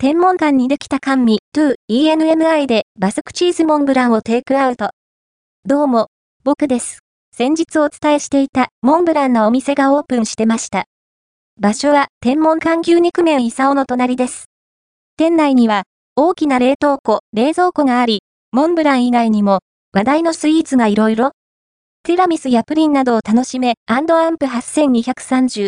[0.00, 4.90] 天文館にできた甘味 2ENMI でバスクチーズモンブランをテイクアウト。
[5.64, 6.06] どうも、
[6.44, 7.00] 僕です。
[7.32, 10.84] 先日お伝えしていたモンブランのお店がオープンしてました。
[11.60, 14.44] 場所は天文館牛肉麺イサオの隣です。
[15.16, 15.82] 店内には
[16.14, 18.20] 大きな冷凍庫、冷蔵庫があり、
[18.52, 19.58] モンブラン以外にも
[19.92, 21.32] 話題のスイーツがいろいろ
[22.04, 24.14] ティラミスやプリンなどを楽しめ、アンプ
[24.46, 25.66] 8230